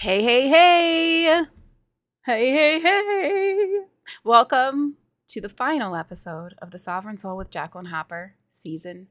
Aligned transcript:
Hey, 0.00 0.22
hey, 0.22 0.46
hey. 0.46 1.42
Hey, 2.24 2.52
hey, 2.52 2.80
hey. 2.80 3.80
Welcome 4.22 4.96
to 5.26 5.40
the 5.40 5.48
final 5.48 5.96
episode 5.96 6.54
of 6.62 6.70
The 6.70 6.78
Sovereign 6.78 7.18
Soul 7.18 7.36
with 7.36 7.50
Jacqueline 7.50 7.86
Hopper, 7.86 8.36
Season 8.52 9.08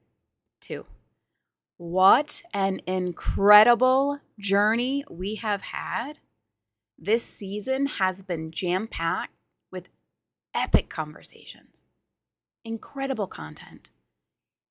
2. 0.61 0.85
What 1.75 2.41
an 2.53 2.79
incredible 2.87 4.21
journey 4.39 5.03
we 5.09 5.35
have 5.35 5.61
had. 5.61 6.19
This 6.97 7.21
season 7.21 7.87
has 7.87 8.23
been 8.23 8.51
jam 8.51 8.87
packed 8.87 9.33
with 9.69 9.89
epic 10.55 10.87
conversations, 10.87 11.83
incredible 12.63 13.27
content. 13.27 13.89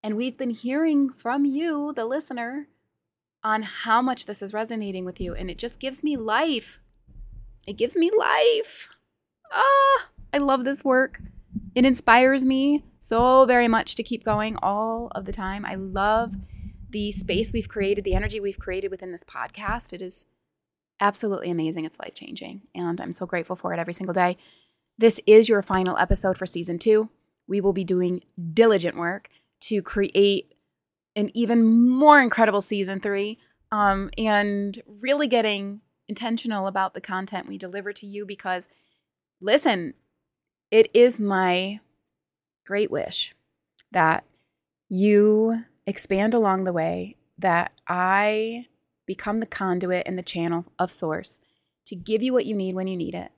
And 0.02 0.16
we've 0.16 0.38
been 0.38 0.48
hearing 0.48 1.10
from 1.10 1.44
you, 1.44 1.92
the 1.92 2.06
listener, 2.06 2.68
on 3.46 3.62
how 3.62 4.02
much 4.02 4.26
this 4.26 4.42
is 4.42 4.52
resonating 4.52 5.04
with 5.04 5.20
you. 5.20 5.32
And 5.32 5.48
it 5.48 5.56
just 5.56 5.78
gives 5.78 6.02
me 6.02 6.16
life. 6.16 6.80
It 7.64 7.74
gives 7.74 7.96
me 7.96 8.10
life. 8.10 8.88
Ah, 9.52 10.08
I 10.34 10.38
love 10.38 10.64
this 10.64 10.84
work. 10.84 11.20
It 11.76 11.86
inspires 11.86 12.44
me 12.44 12.84
so 12.98 13.44
very 13.44 13.68
much 13.68 13.94
to 13.94 14.02
keep 14.02 14.24
going 14.24 14.56
all 14.64 15.12
of 15.14 15.26
the 15.26 15.32
time. 15.32 15.64
I 15.64 15.76
love 15.76 16.34
the 16.90 17.12
space 17.12 17.52
we've 17.52 17.68
created, 17.68 18.02
the 18.02 18.16
energy 18.16 18.40
we've 18.40 18.58
created 18.58 18.90
within 18.90 19.12
this 19.12 19.22
podcast. 19.22 19.92
It 19.92 20.02
is 20.02 20.26
absolutely 21.00 21.48
amazing. 21.48 21.84
It's 21.84 22.00
life 22.00 22.14
changing. 22.14 22.62
And 22.74 23.00
I'm 23.00 23.12
so 23.12 23.26
grateful 23.26 23.54
for 23.54 23.72
it 23.72 23.78
every 23.78 23.94
single 23.94 24.14
day. 24.14 24.36
This 24.98 25.20
is 25.24 25.48
your 25.48 25.62
final 25.62 25.96
episode 25.98 26.36
for 26.36 26.46
season 26.46 26.80
two. 26.80 27.10
We 27.46 27.60
will 27.60 27.72
be 27.72 27.84
doing 27.84 28.24
diligent 28.54 28.96
work 28.96 29.28
to 29.60 29.82
create 29.82 30.56
an 31.16 31.30
even 31.32 31.64
more 31.64 32.20
incredible 32.20 32.60
season 32.60 33.00
three 33.00 33.38
um, 33.72 34.10
and 34.16 34.80
really 34.86 35.26
getting 35.26 35.80
intentional 36.08 36.66
about 36.66 36.94
the 36.94 37.00
content 37.00 37.48
we 37.48 37.58
deliver 37.58 37.92
to 37.92 38.06
you 38.06 38.24
because, 38.24 38.68
listen, 39.40 39.94
it 40.70 40.90
is 40.94 41.20
my 41.20 41.80
great 42.64 42.90
wish 42.90 43.34
that 43.92 44.24
you 44.88 45.64
expand 45.86 46.34
along 46.34 46.64
the 46.64 46.72
way, 46.72 47.16
that 47.38 47.72
I 47.88 48.66
become 49.06 49.40
the 49.40 49.46
conduit 49.46 50.06
and 50.06 50.18
the 50.18 50.22
channel 50.22 50.66
of 50.78 50.90
source 50.90 51.40
to 51.86 51.94
give 51.94 52.22
you 52.22 52.32
what 52.32 52.46
you 52.46 52.54
need 52.54 52.74
when 52.74 52.88
you 52.88 52.96
need 52.96 53.14
it. 53.14 53.30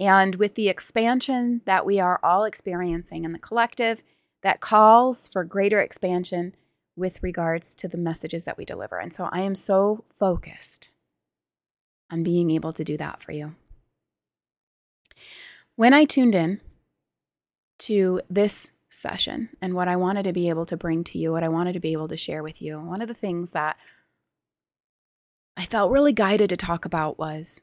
And 0.00 0.34
with 0.34 0.54
the 0.54 0.68
expansion 0.68 1.62
that 1.64 1.86
we 1.86 1.98
are 2.00 2.20
all 2.22 2.44
experiencing 2.44 3.24
in 3.24 3.32
the 3.32 3.38
collective, 3.38 4.02
that 4.42 4.60
calls 4.60 5.28
for 5.28 5.42
greater 5.42 5.80
expansion 5.80 6.54
with 6.96 7.22
regards 7.22 7.74
to 7.74 7.88
the 7.88 7.98
messages 7.98 8.44
that 8.44 8.56
we 8.56 8.64
deliver. 8.64 8.98
And 8.98 9.12
so 9.12 9.28
I 9.32 9.40
am 9.40 9.54
so 9.54 10.04
focused 10.14 10.90
on 12.10 12.22
being 12.22 12.50
able 12.50 12.72
to 12.72 12.84
do 12.84 12.96
that 12.96 13.22
for 13.22 13.32
you. 13.32 13.54
When 15.76 15.92
I 15.92 16.04
tuned 16.04 16.34
in 16.34 16.60
to 17.80 18.20
this 18.30 18.70
session 18.88 19.48
and 19.60 19.74
what 19.74 19.88
I 19.88 19.96
wanted 19.96 20.22
to 20.24 20.32
be 20.32 20.48
able 20.48 20.66
to 20.66 20.76
bring 20.76 21.02
to 21.04 21.18
you, 21.18 21.32
what 21.32 21.42
I 21.42 21.48
wanted 21.48 21.72
to 21.72 21.80
be 21.80 21.92
able 21.92 22.08
to 22.08 22.16
share 22.16 22.42
with 22.42 22.62
you, 22.62 22.80
one 22.80 23.02
of 23.02 23.08
the 23.08 23.14
things 23.14 23.52
that 23.52 23.76
I 25.56 25.64
felt 25.64 25.90
really 25.90 26.12
guided 26.12 26.50
to 26.50 26.56
talk 26.56 26.84
about 26.84 27.18
was 27.18 27.60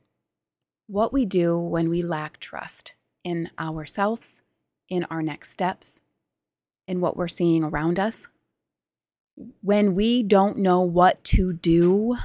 what 0.88 1.14
we 1.14 1.26
do 1.26 1.58
when 1.58 1.90
we 1.90 2.02
lack 2.02 2.38
trust 2.40 2.96
in 3.24 3.50
ourselves, 3.58 4.42
in 4.90 5.06
our 5.06 5.22
next 5.22 5.52
steps, 5.52 6.02
in 6.88 7.00
what 7.00 7.16
we're 7.16 7.30
seeing 7.30 7.64
around 7.64 8.00
us. 8.00 8.28
When 9.62 9.96
we 9.96 10.24
don't 10.24 10.58
know 10.58 10.82
what 10.82 11.24
to 11.26 11.54
do, 11.54 12.18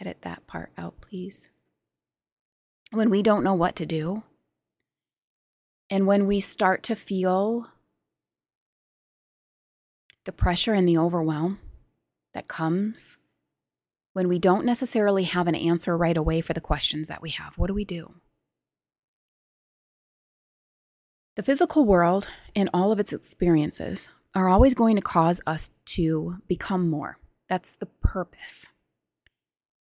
edit 0.00 0.18
that 0.22 0.46
part 0.46 0.72
out, 0.76 1.00
please. 1.00 1.48
When 2.90 3.10
we 3.10 3.22
don't 3.22 3.44
know 3.44 3.54
what 3.54 3.76
to 3.76 3.86
do, 3.86 4.22
and 5.88 6.06
when 6.06 6.26
we 6.26 6.40
start 6.40 6.82
to 6.84 6.96
feel 6.96 7.68
the 10.24 10.32
pressure 10.32 10.72
and 10.72 10.88
the 10.88 10.98
overwhelm 10.98 11.58
that 12.34 12.48
comes 12.48 13.18
when 14.12 14.28
we 14.28 14.38
don't 14.38 14.64
necessarily 14.64 15.24
have 15.24 15.46
an 15.46 15.54
answer 15.54 15.96
right 15.96 16.16
away 16.16 16.40
for 16.40 16.52
the 16.52 16.60
questions 16.60 17.08
that 17.08 17.22
we 17.22 17.30
have, 17.30 17.56
what 17.56 17.68
do 17.68 17.74
we 17.74 17.84
do? 17.84 18.14
The 21.36 21.42
physical 21.42 21.86
world 21.86 22.28
and 22.54 22.68
all 22.74 22.92
of 22.92 23.00
its 23.00 23.12
experiences 23.12 24.10
are 24.34 24.48
always 24.48 24.74
going 24.74 24.96
to 24.96 25.02
cause 25.02 25.40
us 25.46 25.70
to 25.84 26.38
become 26.48 26.88
more. 26.88 27.18
That's 27.48 27.76
the 27.76 27.86
purpose. 27.86 28.68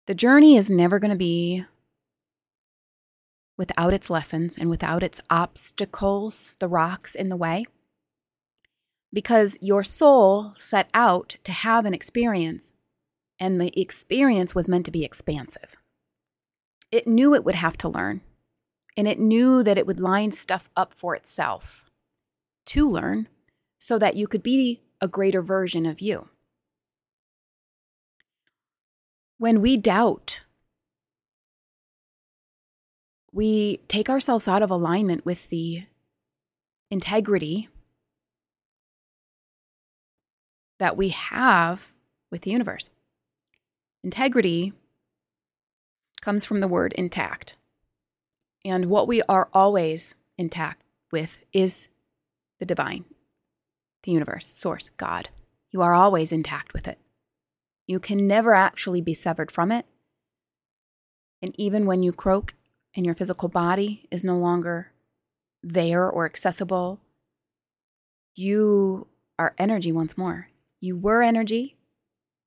The 0.06 0.16
journey 0.16 0.56
is 0.56 0.70
never 0.70 1.00
going 1.00 1.12
to 1.12 1.18
be 1.18 1.66
without 3.58 3.94
its 3.94 4.09
lessons 4.09 4.58
and 4.58 4.70
without 4.70 5.02
its 5.02 5.20
obstacles, 5.30 6.56
the 6.59 6.68
rocks 6.68 7.16
in 7.16 7.30
the 7.30 7.36
way. 7.36 7.66
Because 9.12 9.58
your 9.62 9.84
soul 9.84 10.53
set 10.56 10.90
out 10.94 11.38
to 11.44 11.52
have 11.52 11.86
an 11.86 11.94
experience, 11.94 12.74
and 13.40 13.59
the 13.59 13.78
experience 13.80 14.53
was 14.53 14.70
meant 14.70 14.86
to 14.86 14.92
be 14.92 15.03
expansive. 15.03 15.76
It 16.92 17.08
knew 17.08 17.34
it 17.34 17.44
would 17.44 17.56
have 17.56 17.78
to 17.78 17.90
learn, 17.90 18.22
and 18.96 19.08
it 19.08 19.20
knew 19.20 19.64
that 19.64 19.78
it 19.78 19.88
would 19.88 20.00
line 20.00 20.31
stuff 20.31 20.70
up 20.76 20.94
for 20.94 21.16
itself 21.16 21.90
to 22.68 22.90
learn 22.90 23.28
so 23.80 23.98
that 24.00 24.16
you 24.16 24.28
could 24.28 24.44
be 24.44 24.82
a 25.02 25.08
greater 25.08 25.42
version 25.42 25.86
of 25.86 26.02
you. 26.02 26.30
When 29.38 29.62
we 29.62 29.78
doubt, 29.78 30.42
we 33.32 33.78
take 33.88 34.10
ourselves 34.10 34.48
out 34.48 34.64
of 34.64 34.72
alignment 34.72 35.26
with 35.26 35.50
the 35.50 35.84
integrity 36.90 37.70
that 40.80 40.98
we 40.98 41.09
have 41.09 41.94
with 42.32 42.42
the 42.42 42.52
universe. 42.52 42.90
Integrity 44.04 44.74
comes 46.22 46.46
from 46.46 46.59
the 46.59 46.68
word 46.68 46.94
intact. 46.94 47.58
And 48.66 48.88
what 48.88 49.08
we 49.08 49.22
are 49.24 49.50
always 49.54 50.16
intact 50.38 50.82
with 51.12 51.44
is 51.54 51.90
the 52.59 52.66
divine, 52.66 53.06
the 54.07 54.13
universe, 54.13 54.47
source, 54.47 54.90
God. 54.90 55.29
You 55.69 55.81
are 55.81 55.94
always 55.94 56.31
intact 56.31 56.73
with 56.73 56.88
it. 56.88 56.97
You 57.85 58.00
can 58.00 58.25
never 58.25 58.56
actually 58.56 59.01
be 59.01 59.13
severed 59.13 59.51
from 59.51 59.72
it. 59.72 59.85
And 61.41 61.53
even 61.59 61.85
when 61.85 62.01
you 62.01 62.13
croak 62.13 62.56
and 62.96 63.06
your 63.06 63.16
physical 63.16 63.50
body 63.50 64.07
is 64.09 64.23
no 64.23 64.38
longer 64.38 64.91
there 65.62 66.09
or 66.09 66.25
accessible, 66.25 67.01
you 68.34 69.07
are 69.38 69.53
energy 69.57 69.91
once 69.91 70.17
more. 70.17 70.50
You 70.79 70.96
were 70.96 71.22
energy. 71.22 71.75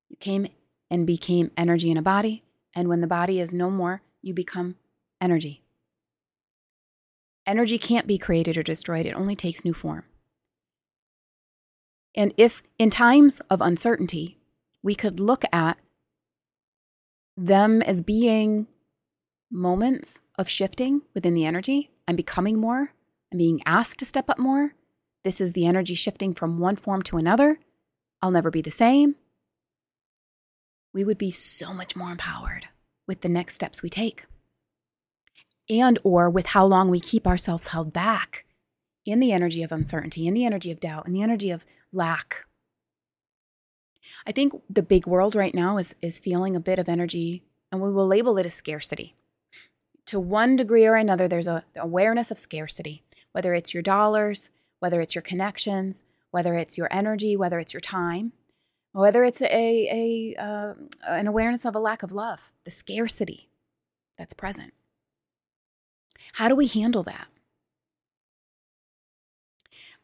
You 0.09 0.17
came 0.17 0.47
and 0.91 1.07
became 1.07 1.51
energy 1.59 1.91
in 1.91 1.99
a 1.99 2.03
body. 2.03 2.43
And 2.75 2.89
when 2.89 3.03
the 3.03 3.07
body 3.07 3.39
is 3.39 3.53
no 3.53 3.71
more, 3.71 4.03
you 4.23 4.33
become 4.33 4.77
energy. 5.21 5.63
Energy 7.47 7.77
can't 7.79 8.07
be 8.07 8.17
created 8.17 8.57
or 8.57 8.63
destroyed, 8.63 9.07
it 9.07 9.15
only 9.15 9.37
takes 9.37 9.65
new 9.65 9.75
form. 9.75 10.05
And 12.15 12.35
if 12.37 12.63
in 12.79 12.91
times 12.91 13.41
of 13.51 13.61
uncertainty, 13.61 14.39
we 14.83 14.95
could 14.95 15.21
look 15.21 15.45
at 15.53 15.79
them 17.37 17.83
as 17.83 18.03
being 18.03 18.67
moments 19.51 20.21
of 20.39 20.49
shifting 20.49 21.03
within 21.15 21.35
the 21.35 21.45
energy, 21.45 21.91
I'm 22.07 22.17
becoming 22.17 22.59
more, 22.59 22.93
I'm 23.33 23.39
being 23.39 23.61
asked 23.65 23.99
to 24.01 24.05
step 24.05 24.29
up 24.29 24.39
more. 24.39 24.75
This 25.23 25.41
is 25.41 25.53
the 25.53 25.67
energy 25.67 25.95
shifting 25.95 26.35
from 26.35 26.59
one 26.59 26.77
form 26.77 27.03
to 27.03 27.17
another. 27.17 27.61
I'll 28.23 28.31
never 28.31 28.51
be 28.51 28.63
the 28.63 28.71
same. 28.71 29.17
We 30.93 31.05
would 31.05 31.19
be 31.19 31.31
so 31.31 31.73
much 31.73 31.95
more 31.95 32.11
empowered 32.11 32.67
with 33.07 33.21
the 33.21 33.29
next 33.29 33.55
steps 33.55 33.83
we 33.83 33.89
take 33.89 34.25
and 35.69 35.99
or 36.03 36.29
with 36.29 36.47
how 36.47 36.67
long 36.67 36.91
we 36.91 37.01
keep 37.01 37.27
ourselves 37.27 37.69
held 37.69 37.93
back 37.93 38.45
in 39.11 39.21
the 39.21 39.33
energy 39.33 39.63
of 39.63 39.73
uncertainty, 39.73 40.27
in 40.27 40.35
the 40.35 40.45
energy 40.45 40.71
of 40.71 40.81
doubt, 40.81 41.07
in 41.07 41.13
the 41.13 41.23
energy 41.23 41.51
of 41.51 41.65
lack. 41.93 42.47
I 44.27 44.33
think 44.33 44.55
the 44.69 44.83
big 44.83 45.07
world 45.07 45.35
right 45.35 45.55
now 45.55 45.79
is 45.79 45.95
is 46.01 46.19
feeling 46.19 46.57
a 46.57 46.61
bit 46.61 46.79
of 46.79 46.89
energy 46.89 47.43
and 47.71 47.81
we 47.81 47.91
will 47.91 48.07
label 48.07 48.39
it 48.39 48.47
as 48.47 48.55
scarcity. 48.55 49.15
To 50.07 50.19
one 50.19 50.57
degree 50.57 50.87
or 50.87 50.97
another 50.97 51.29
there's 51.29 51.49
a 51.49 51.65
awareness 51.77 52.31
of 52.31 52.39
scarcity, 52.39 53.03
whether 53.33 53.55
it's 53.55 53.73
your 53.73 53.83
dollars, 53.83 54.51
whether 54.81 55.01
it's 55.01 55.15
your 55.15 55.23
connections, 55.23 56.05
whether 56.31 56.55
it's 56.55 56.77
your 56.77 56.89
energy, 56.91 57.37
whether 57.37 57.61
it's 57.61 57.73
your 57.73 57.81
time, 57.81 58.33
whether 58.93 59.23
it's 59.25 59.41
a, 59.43 59.47
a 60.37 60.43
uh, 60.43 60.75
an 61.07 61.27
awareness 61.27 61.65
of 61.65 61.77
a 61.77 61.81
lack 61.81 62.03
of 62.03 62.13
love, 62.13 62.53
the 62.65 62.71
scarcity 62.71 63.49
that's 64.19 64.35
present. 64.35 64.73
How 66.35 66.49
do 66.49 66.57
we 66.57 66.67
handle 66.67 67.03
that? 67.05 67.29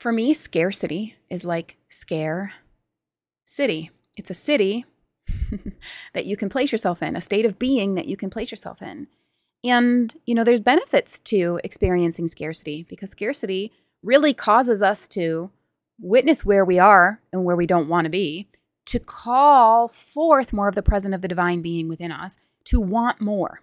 For 0.06 0.12
me, 0.12 0.34
scarcity 0.34 1.16
is 1.28 1.44
like 1.44 1.78
scare 1.88 2.52
city. 3.44 3.90
It's 4.16 4.30
a 4.30 4.34
city 4.34 4.84
that 6.14 6.26
you 6.26 6.36
can 6.36 6.48
place 6.48 6.70
yourself 6.70 7.02
in, 7.02 7.16
a 7.16 7.20
state 7.20 7.44
of 7.44 7.58
being 7.58 7.96
that 7.96 8.06
you 8.06 8.16
can 8.16 8.30
place 8.30 8.52
yourself 8.52 8.80
in. 8.80 9.08
And, 9.64 10.14
you 10.24 10.32
know, 10.36 10.44
there's 10.44 10.60
benefits 10.60 11.18
to 11.18 11.58
experiencing 11.64 12.28
scarcity 12.28 12.86
because 12.88 13.10
scarcity 13.10 13.72
really 14.00 14.32
causes 14.32 14.80
us 14.80 15.08
to 15.08 15.50
witness 16.00 16.44
where 16.44 16.64
we 16.64 16.78
are 16.78 17.20
and 17.32 17.44
where 17.44 17.56
we 17.56 17.66
don't 17.66 17.88
want 17.88 18.04
to 18.04 18.08
be, 18.08 18.48
to 18.84 19.00
call 19.00 19.88
forth 19.88 20.52
more 20.52 20.68
of 20.68 20.76
the 20.76 20.84
presence 20.84 21.16
of 21.16 21.22
the 21.22 21.26
divine 21.26 21.62
being 21.62 21.88
within 21.88 22.12
us, 22.12 22.38
to 22.66 22.80
want 22.80 23.20
more. 23.20 23.60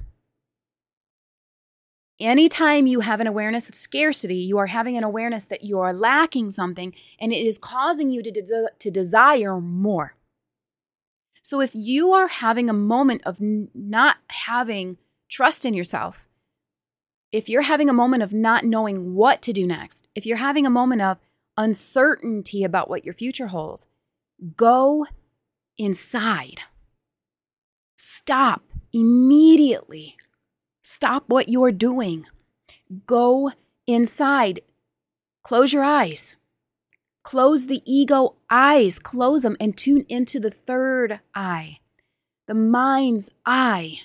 Anytime 2.23 2.87
you 2.87 3.01
have 3.01 3.19
an 3.19 3.27
awareness 3.27 3.67
of 3.67 3.75
scarcity, 3.75 4.37
you 4.37 4.57
are 4.57 4.67
having 4.67 4.95
an 4.95 5.03
awareness 5.03 5.45
that 5.47 5.65
you 5.65 5.79
are 5.79 5.93
lacking 5.93 6.51
something 6.51 6.93
and 7.19 7.33
it 7.33 7.45
is 7.45 7.57
causing 7.57 8.11
you 8.11 8.23
to, 8.23 8.31
de- 8.31 8.69
to 8.79 8.89
desire 8.89 9.59
more. 9.59 10.15
So 11.41 11.59
if 11.59 11.75
you 11.75 12.13
are 12.13 12.29
having 12.29 12.69
a 12.69 12.73
moment 12.73 13.23
of 13.25 13.41
n- 13.41 13.67
not 13.75 14.19
having 14.29 14.99
trust 15.27 15.65
in 15.65 15.73
yourself, 15.73 16.29
if 17.33 17.49
you're 17.49 17.63
having 17.63 17.89
a 17.89 17.93
moment 17.93 18.23
of 18.23 18.31
not 18.31 18.63
knowing 18.63 19.15
what 19.15 19.41
to 19.41 19.51
do 19.51 19.67
next, 19.67 20.07
if 20.15 20.25
you're 20.25 20.37
having 20.37 20.65
a 20.65 20.69
moment 20.69 21.01
of 21.01 21.17
uncertainty 21.57 22.63
about 22.63 22.89
what 22.89 23.03
your 23.03 23.13
future 23.13 23.47
holds, 23.47 23.85
go 24.55 25.05
inside. 25.77 26.61
Stop 27.97 28.61
immediately 28.93 30.15
Stop 30.83 31.23
what 31.27 31.47
you're 31.47 31.71
doing. 31.71 32.25
Go 33.07 33.53
inside. 33.87 34.59
Close 35.41 35.71
your 35.71 35.83
eyes. 35.83 36.35
Close 37.23 37.67
the 37.67 37.81
ego 37.85 38.35
eyes. 38.49 38.99
Close 38.99 39.43
them 39.43 39.55
and 39.61 39.77
tune 39.77 40.05
into 40.09 40.41
the 40.41 40.51
third 40.51 41.21
eye, 41.33 41.79
the 42.47 42.53
mind's 42.53 43.31
eye. 43.45 44.01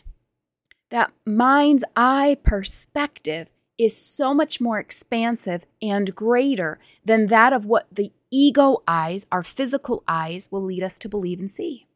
That 0.90 1.12
mind's 1.26 1.84
eye 1.96 2.38
perspective 2.44 3.48
is 3.76 3.96
so 3.96 4.32
much 4.32 4.60
more 4.60 4.78
expansive 4.78 5.66
and 5.82 6.14
greater 6.14 6.78
than 7.04 7.26
that 7.26 7.52
of 7.52 7.66
what 7.66 7.88
the 7.90 8.12
ego 8.30 8.82
eyes, 8.86 9.26
our 9.32 9.42
physical 9.42 10.04
eyes, 10.06 10.48
will 10.50 10.62
lead 10.62 10.84
us 10.84 10.98
to 11.00 11.08
believe 11.08 11.40
and 11.40 11.50
see. 11.50 11.87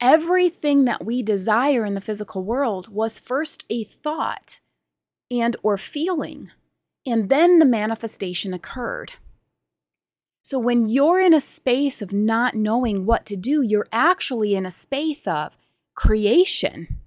Everything 0.00 0.84
that 0.84 1.04
we 1.04 1.22
desire 1.22 1.84
in 1.84 1.94
the 1.94 2.00
physical 2.00 2.42
world 2.42 2.88
was 2.88 3.18
first 3.18 3.64
a 3.70 3.84
thought 3.84 4.60
and 5.30 5.56
or 5.62 5.78
feeling, 5.78 6.50
and 7.06 7.28
then 7.28 7.58
the 7.58 7.64
manifestation 7.64 8.52
occurred. 8.52 9.12
So 10.42 10.58
when 10.58 10.86
you're 10.86 11.20
in 11.20 11.32
a 11.32 11.40
space 11.40 12.02
of 12.02 12.12
not 12.12 12.54
knowing 12.54 13.06
what 13.06 13.24
to 13.26 13.36
do, 13.36 13.62
you're 13.62 13.88
actually 13.90 14.54
in 14.54 14.66
a 14.66 14.70
space 14.70 15.26
of 15.26 15.56
creation. 15.94 17.00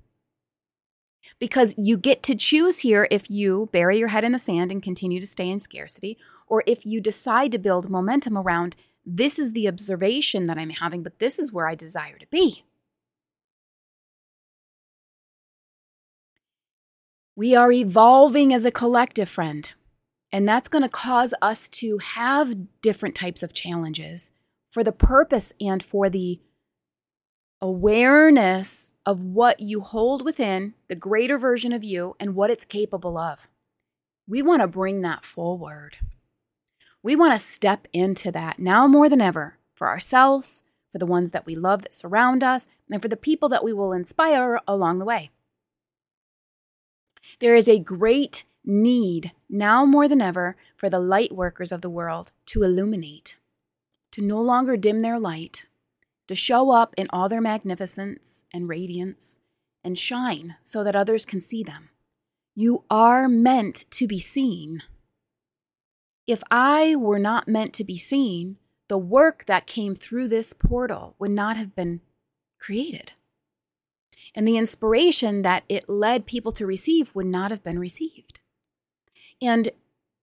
Because 1.39 1.75
you 1.77 1.97
get 1.97 2.23
to 2.23 2.35
choose 2.35 2.79
here 2.79 3.07
if 3.11 3.29
you 3.29 3.69
bury 3.71 3.99
your 3.99 4.07
head 4.07 4.23
in 4.23 4.31
the 4.31 4.39
sand 4.39 4.71
and 4.71 4.81
continue 4.81 5.19
to 5.19 5.27
stay 5.27 5.49
in 5.49 5.59
scarcity, 5.59 6.17
or 6.47 6.63
if 6.65 6.83
you 6.83 6.99
decide 6.99 7.51
to 7.51 7.59
build 7.59 7.91
momentum 7.91 8.37
around 8.37 8.75
this 9.05 9.37
is 9.37 9.53
the 9.53 9.67
observation 9.67 10.47
that 10.47 10.57
I'm 10.57 10.71
having, 10.71 11.03
but 11.03 11.19
this 11.19 11.37
is 11.37 11.53
where 11.53 11.67
I 11.67 11.75
desire 11.75 12.17
to 12.17 12.27
be. 12.27 12.63
We 17.37 17.55
are 17.55 17.71
evolving 17.71 18.51
as 18.51 18.65
a 18.65 18.71
collective, 18.71 19.29
friend. 19.29 19.71
And 20.31 20.49
that's 20.49 20.67
going 20.67 20.81
to 20.81 20.89
cause 20.89 21.35
us 21.39 21.69
to 21.69 21.99
have 21.99 22.81
different 22.81 23.13
types 23.13 23.43
of 23.43 23.53
challenges 23.53 24.31
for 24.71 24.83
the 24.83 24.91
purpose 24.91 25.53
and 25.61 25.83
for 25.83 26.09
the 26.09 26.41
awareness 27.61 28.93
of 29.05 29.23
what 29.23 29.59
you 29.59 29.81
hold 29.81 30.25
within, 30.25 30.73
the 30.87 30.95
greater 30.95 31.37
version 31.37 31.73
of 31.73 31.83
you, 31.83 32.15
and 32.19 32.33
what 32.33 32.49
it's 32.49 32.65
capable 32.65 33.19
of. 33.19 33.47
We 34.27 34.41
want 34.41 34.63
to 34.63 34.67
bring 34.67 35.03
that 35.03 35.23
forward. 35.23 35.97
We 37.03 37.15
want 37.15 37.33
to 37.33 37.39
step 37.39 37.87
into 37.93 38.31
that 38.31 38.57
now 38.57 38.87
more 38.87 39.09
than 39.09 39.21
ever 39.21 39.59
for 39.75 39.87
ourselves, 39.87 40.63
for 40.91 40.97
the 40.97 41.05
ones 41.05 41.29
that 41.31 41.45
we 41.45 41.53
love 41.53 41.83
that 41.83 41.93
surround 41.93 42.43
us, 42.43 42.67
and 42.89 42.99
for 42.99 43.07
the 43.07 43.15
people 43.15 43.47
that 43.49 43.63
we 43.63 43.73
will 43.73 43.93
inspire 43.93 44.59
along 44.67 44.97
the 44.97 45.05
way. 45.05 45.29
There 47.39 47.55
is 47.55 47.67
a 47.67 47.79
great 47.79 48.43
need, 48.63 49.31
now 49.49 49.85
more 49.85 50.07
than 50.07 50.21
ever, 50.21 50.55
for 50.75 50.89
the 50.89 50.99
light 50.99 51.31
workers 51.31 51.71
of 51.71 51.81
the 51.81 51.89
world 51.89 52.31
to 52.47 52.63
illuminate, 52.63 53.37
to 54.11 54.21
no 54.21 54.41
longer 54.41 54.77
dim 54.77 54.99
their 54.99 55.19
light, 55.19 55.65
to 56.27 56.35
show 56.35 56.71
up 56.71 56.93
in 56.97 57.07
all 57.11 57.29
their 57.29 57.41
magnificence 57.41 58.43
and 58.53 58.67
radiance 58.67 59.39
and 59.83 59.97
shine 59.97 60.55
so 60.61 60.83
that 60.83 60.95
others 60.95 61.25
can 61.25 61.39
see 61.39 61.63
them. 61.63 61.89
You 62.55 62.83
are 62.89 63.29
meant 63.29 63.85
to 63.91 64.07
be 64.07 64.19
seen. 64.19 64.83
If 66.25 66.43
I 66.51 66.95
were 66.95 67.19
not 67.19 67.47
meant 67.47 67.73
to 67.75 67.83
be 67.83 67.97
seen, 67.97 68.57
the 68.89 68.97
work 68.97 69.45
that 69.45 69.67
came 69.67 69.95
through 69.95 70.27
this 70.27 70.53
portal 70.53 71.15
would 71.19 71.31
not 71.31 71.55
have 71.55 71.75
been 71.75 72.01
created 72.59 73.13
and 74.35 74.47
the 74.47 74.57
inspiration 74.57 75.41
that 75.41 75.63
it 75.69 75.89
led 75.89 76.25
people 76.25 76.51
to 76.53 76.65
receive 76.65 77.13
would 77.13 77.25
not 77.25 77.51
have 77.51 77.63
been 77.63 77.79
received. 77.79 78.39
And 79.41 79.69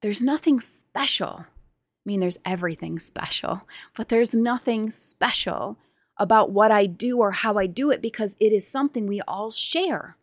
there's 0.02 0.22
nothing 0.22 0.60
special. 0.60 1.46
I 1.46 2.04
mean, 2.04 2.20
there's 2.20 2.38
everything 2.44 2.98
special, 2.98 3.62
but 3.96 4.08
there's 4.08 4.34
nothing 4.34 4.90
special 4.90 5.78
about 6.18 6.50
what 6.50 6.70
I 6.70 6.86
do 6.86 7.18
or 7.18 7.32
how 7.32 7.58
I 7.58 7.66
do 7.66 7.90
it 7.90 8.02
because 8.02 8.36
it 8.38 8.52
is 8.52 8.68
something 8.68 9.06
we 9.06 9.20
all 9.22 9.50
share. 9.50 10.16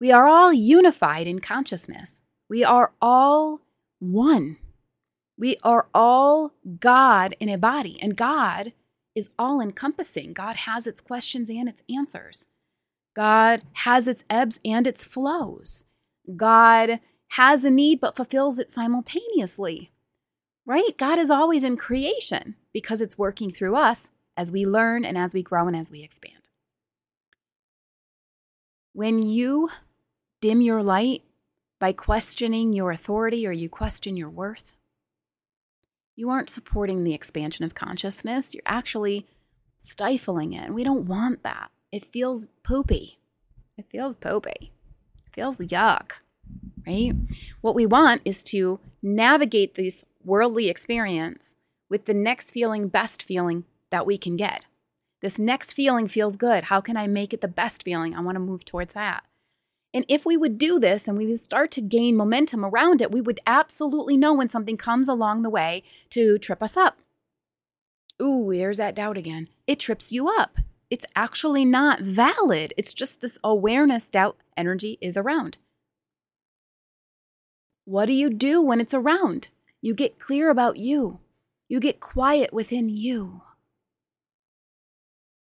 We 0.00 0.10
are 0.10 0.26
all 0.26 0.52
unified 0.52 1.26
in 1.26 1.40
consciousness. 1.40 2.22
We 2.48 2.64
are 2.64 2.92
all 3.00 3.60
one. 4.00 4.56
We 5.38 5.56
are 5.62 5.86
all 5.94 6.52
God 6.80 7.34
in 7.38 7.48
a 7.48 7.58
body, 7.58 7.98
and 8.02 8.16
God 8.16 8.72
is 9.14 9.30
all 9.38 9.60
encompassing. 9.60 10.32
God 10.32 10.56
has 10.56 10.86
its 10.86 11.00
questions 11.00 11.48
and 11.50 11.68
its 11.68 11.82
answers. 11.94 12.46
God 13.14 13.62
has 13.72 14.08
its 14.08 14.24
ebbs 14.30 14.58
and 14.64 14.86
its 14.86 15.04
flows. 15.04 15.86
God 16.36 17.00
has 17.28 17.64
a 17.64 17.70
need 17.70 18.00
but 18.00 18.16
fulfills 18.16 18.58
it 18.58 18.70
simultaneously. 18.70 19.90
Right? 20.64 20.96
God 20.96 21.18
is 21.18 21.30
always 21.30 21.64
in 21.64 21.76
creation 21.76 22.54
because 22.72 23.00
it's 23.00 23.18
working 23.18 23.50
through 23.50 23.74
us 23.76 24.10
as 24.36 24.52
we 24.52 24.64
learn 24.64 25.04
and 25.04 25.18
as 25.18 25.34
we 25.34 25.42
grow 25.42 25.66
and 25.66 25.76
as 25.76 25.90
we 25.90 26.02
expand. 26.02 26.48
When 28.92 29.22
you 29.22 29.70
dim 30.40 30.60
your 30.60 30.82
light 30.82 31.22
by 31.80 31.92
questioning 31.92 32.72
your 32.72 32.90
authority 32.90 33.46
or 33.46 33.52
you 33.52 33.68
question 33.68 34.16
your 34.16 34.30
worth, 34.30 34.76
you 36.14 36.28
aren't 36.28 36.50
supporting 36.50 37.02
the 37.02 37.14
expansion 37.14 37.64
of 37.64 37.74
consciousness. 37.74 38.54
You're 38.54 38.62
actually 38.66 39.26
stifling 39.78 40.52
it. 40.52 40.72
We 40.72 40.84
don't 40.84 41.06
want 41.06 41.42
that. 41.42 41.70
It 41.92 42.06
feels 42.06 42.54
poopy. 42.62 43.18
It 43.76 43.84
feels 43.90 44.14
poopy. 44.14 44.72
It 45.26 45.34
feels 45.34 45.58
yuck, 45.58 46.12
right? 46.86 47.12
What 47.60 47.74
we 47.74 47.84
want 47.84 48.22
is 48.24 48.42
to 48.44 48.80
navigate 49.02 49.74
this 49.74 50.02
worldly 50.24 50.70
experience 50.70 51.56
with 51.90 52.06
the 52.06 52.14
next 52.14 52.50
feeling, 52.52 52.88
best 52.88 53.22
feeling 53.22 53.64
that 53.90 54.06
we 54.06 54.16
can 54.16 54.38
get. 54.38 54.64
This 55.20 55.38
next 55.38 55.74
feeling 55.74 56.08
feels 56.08 56.38
good. 56.38 56.64
How 56.64 56.80
can 56.80 56.96
I 56.96 57.06
make 57.06 57.34
it 57.34 57.42
the 57.42 57.48
best 57.48 57.82
feeling? 57.82 58.14
I 58.14 58.20
want 58.20 58.36
to 58.36 58.40
move 58.40 58.64
towards 58.64 58.94
that. 58.94 59.24
And 59.92 60.06
if 60.08 60.24
we 60.24 60.38
would 60.38 60.56
do 60.56 60.80
this 60.80 61.06
and 61.06 61.18
we 61.18 61.26
would 61.26 61.38
start 61.38 61.70
to 61.72 61.82
gain 61.82 62.16
momentum 62.16 62.64
around 62.64 63.02
it, 63.02 63.12
we 63.12 63.20
would 63.20 63.40
absolutely 63.46 64.16
know 64.16 64.32
when 64.32 64.48
something 64.48 64.78
comes 64.78 65.10
along 65.10 65.42
the 65.42 65.50
way 65.50 65.82
to 66.08 66.38
trip 66.38 66.62
us 66.62 66.78
up. 66.78 67.00
Ooh, 68.20 68.48
here's 68.48 68.78
that 68.78 68.94
doubt 68.94 69.18
again. 69.18 69.48
It 69.66 69.78
trips 69.78 70.10
you 70.10 70.28
up 70.28 70.56
it's 70.92 71.06
actually 71.16 71.64
not 71.64 72.00
valid. 72.00 72.74
It's 72.76 72.92
just 72.92 73.22
this 73.22 73.38
awareness 73.42 74.10
doubt 74.10 74.36
energy 74.58 74.98
is 75.00 75.16
around. 75.16 75.56
What 77.86 78.04
do 78.04 78.12
you 78.12 78.28
do 78.28 78.60
when 78.60 78.78
it's 78.78 78.92
around? 78.92 79.48
You 79.80 79.94
get 79.94 80.18
clear 80.18 80.50
about 80.50 80.76
you. 80.76 81.20
You 81.66 81.80
get 81.80 81.98
quiet 81.98 82.52
within 82.52 82.90
you. 82.90 83.40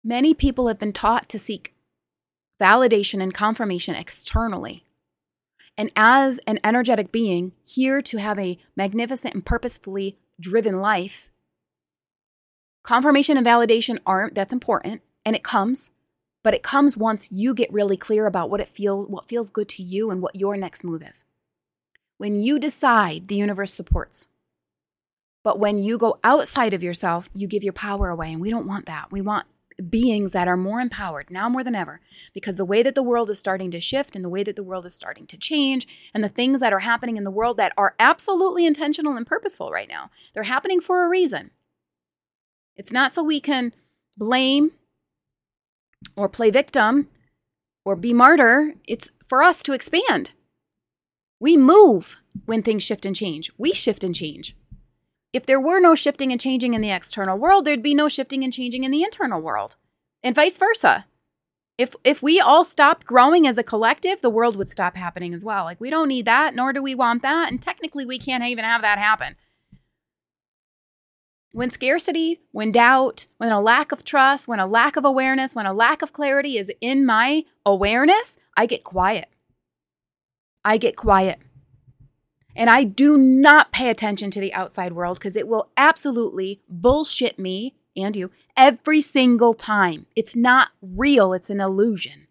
Many 0.05 0.35
people 0.35 0.69
have 0.69 0.79
been 0.79 0.93
taught 0.93 1.29
to 1.31 1.39
seek 1.41 1.75
validation 2.63 3.21
and 3.21 3.35
confirmation 3.35 3.97
externally. 3.97 4.85
And 5.77 5.91
as 5.97 6.39
an 6.47 6.61
energetic 6.63 7.11
being, 7.11 7.55
here 7.67 8.01
to 8.03 8.19
have 8.19 8.39
a 8.39 8.57
magnificent 8.77 9.35
and 9.35 9.45
purposefully 9.45 10.17
driven 10.39 10.81
life, 10.81 11.33
confirmation 12.85 13.37
and 13.37 13.45
validation 13.45 13.99
aren't, 14.07 14.37
that's 14.37 14.53
important 14.53 15.03
and 15.25 15.37
it 15.37 15.43
comes 15.43 15.93
but 16.43 16.55
it 16.55 16.63
comes 16.63 16.97
once 16.97 17.33
you 17.33 17.55
get 17.55 17.73
really 17.73 17.97
clear 17.97 18.27
about 18.27 18.51
what 18.51 18.61
it 18.61 18.69
feel 18.69 19.05
what 19.05 19.29
feels 19.29 19.51
good 19.51 19.69
to 19.69 19.83
you 19.83 20.11
and 20.11 20.21
what 20.23 20.37
your 20.37 20.57
next 20.57 20.85
move 20.85 21.03
is 21.03 21.25
when 22.19 22.35
you 22.35 22.59
decide 22.59 23.29
the 23.29 23.37
universe 23.37 23.73
supports 23.73 24.29
But 25.45 25.59
when 25.59 25.79
you 25.79 25.99
go 25.99 26.19
outside 26.25 26.73
of 26.75 26.83
yourself, 26.83 27.29
you 27.35 27.47
give 27.47 27.63
your 27.63 27.75
power 27.75 28.09
away. 28.09 28.33
And 28.33 28.41
we 28.41 28.51
don't 28.51 28.67
want 28.67 28.87
that. 28.87 29.13
We 29.13 29.21
want 29.21 29.47
beings 29.91 30.33
that 30.33 30.49
are 30.49 30.57
more 30.57 30.81
empowered 30.81 31.31
now 31.31 31.49
more 31.49 31.65
than 31.65 31.75
ever 31.75 32.01
because 32.33 32.57
the 32.57 32.65
way 32.65 32.83
that 32.83 32.95
the 32.95 33.03
world 33.03 33.29
is 33.29 33.41
starting 33.41 33.73
to 33.73 33.81
shift 33.81 34.15
and 34.15 34.25
the 34.25 34.29
way 34.29 34.45
that 34.45 34.55
the 34.55 34.63
world 34.63 34.87
is 34.87 34.95
starting 34.95 35.27
to 35.27 35.37
change 35.37 36.11
and 36.15 36.23
the 36.23 36.29
things 36.29 36.61
that 36.61 36.73
are 36.73 36.79
happening 36.81 37.17
in 37.17 37.25
the 37.25 37.31
world 37.31 37.57
that 37.57 37.73
are 37.77 37.97
absolutely 37.99 38.65
intentional 38.67 39.17
and 39.17 39.27
purposeful 39.27 39.73
right 39.73 39.89
now 39.89 40.11
they're 40.33 40.45
happening 40.45 40.81
for 40.81 41.05
a 41.05 41.09
reason 41.09 41.51
it's 42.77 42.93
not 42.93 43.13
so 43.13 43.21
we 43.21 43.41
can 43.41 43.73
blame 44.17 44.71
or 46.17 46.29
play 46.29 46.51
victim 46.51 47.09
or 47.85 47.97
be 47.97 48.13
martyr 48.13 48.75
it's 48.87 49.11
for 49.27 49.43
us 49.43 49.63
to 49.63 49.73
expand 49.73 50.33
we 51.41 51.57
move 51.57 52.21
when 52.47 52.63
things 52.63 52.83
shift 52.83 53.05
and 53.07 53.17
change 53.17 53.51
we 53.59 53.73
shift 53.73 54.05
and 54.05 54.15
change 54.15 54.57
if 55.35 55.45
there 55.45 55.61
were 55.61 55.81
no 55.81 55.97
shifting 55.97 56.31
and 56.31 56.41
changing 56.41 56.75
in 56.75 56.81
the 56.81 56.93
external 56.93 57.37
world, 57.37 57.65
there'd 57.65 57.83
be 57.83 57.93
no 57.93 58.09
shifting 58.09 58.45
and 58.45 58.53
changing 58.53 58.85
in 58.85 58.93
the 58.93 59.03
internal 59.03 59.41
world, 59.41 59.75
and 60.23 60.33
vice 60.33 60.57
versa. 60.57 61.07
If 61.77 61.97
if 62.05 62.23
we 62.23 62.41
all 62.41 62.63
stopped 62.63 63.05
growing 63.05 63.45
as 63.45 63.59
a 63.59 63.65
collective, 63.65 64.23
the 64.23 64.31
world 64.31 64.57
would 64.57 64.69
stop 64.69 64.97
happening 64.97 65.35
as 65.35 65.45
well. 65.45 65.65
Like 65.65 65.81
we 65.81 65.91
don't 65.91 66.07
need 66.07 66.25
that, 66.27 66.55
nor 66.55 66.73
do 66.73 66.81
we 66.81 66.95
want 66.95 67.23
that, 67.23 67.51
and 67.51 67.61
technically 67.61 68.07
we 68.07 68.17
can't 68.17 68.45
even 68.45 68.65
have 68.65 68.81
that 68.83 69.01
happen. 69.01 69.35
When 71.55 71.71
scarcity, 71.71 72.41
when 72.51 72.73
doubt, 72.73 73.29
when 73.39 73.53
a 73.53 73.61
lack 73.61 73.93
of 73.93 74.03
trust, 74.03 74.49
when 74.49 74.59
a 74.59 74.67
lack 74.67 74.97
of 74.97 75.05
awareness, 75.05 75.55
when 75.55 75.67
a 75.67 75.73
lack 75.73 76.03
of 76.03 76.13
clarity 76.13 76.59
is 76.59 76.69
in 76.81 77.07
my 77.07 77.45
awareness, 77.65 78.41
I 78.57 78.67
get 78.67 78.83
quiet. 78.83 79.29
I 80.65 80.79
get 80.79 80.97
quiet. 80.97 81.39
And 82.57 82.69
I 82.69 82.83
do 82.83 83.17
not 83.17 83.71
pay 83.71 83.89
attention 83.89 84.33
to 84.33 84.41
the 84.41 84.53
outside 84.53 84.95
world 84.95 85.21
because 85.21 85.37
it 85.37 85.47
will 85.47 85.69
absolutely 85.77 86.61
bullshit 86.69 87.39
me 87.39 87.77
and 87.97 88.17
you 88.17 88.33
every 88.57 89.01
single 89.01 89.55
time. 89.55 90.07
It's 90.17 90.35
not 90.35 90.71
real, 90.83 91.33
it's 91.33 91.51
an 91.51 91.61
illusion. 91.61 92.27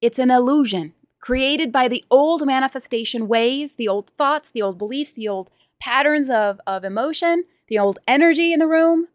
It's 0.00 0.20
an 0.20 0.30
illusion 0.30 0.94
created 1.18 1.72
by 1.72 1.88
the 1.88 2.04
old 2.08 2.46
manifestation 2.46 3.26
ways, 3.26 3.74
the 3.74 3.88
old 3.88 4.10
thoughts, 4.10 4.52
the 4.52 4.62
old 4.62 4.78
beliefs, 4.78 5.10
the 5.10 5.26
old 5.26 5.50
patterns 5.80 6.30
of, 6.30 6.60
of 6.68 6.84
emotion, 6.84 7.46
the 7.74 7.82
old 7.82 7.98
energy 8.06 8.52
in 8.52 8.58
the 8.58 8.66
room. 8.66 9.08